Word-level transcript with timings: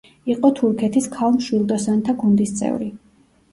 იყო 0.35 0.49
თურქეთის 0.59 1.09
ქალ 1.17 1.29
მშვილდოსანთა 1.37 2.19
გუნდის 2.25 2.57
წევრი. 2.63 2.91